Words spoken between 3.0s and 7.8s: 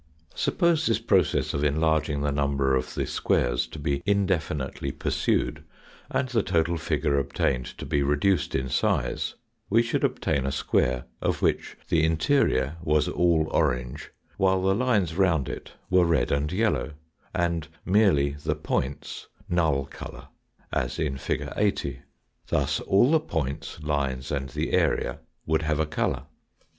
Null Yellow Null squares to be indefinitely pursued and the total figure obtained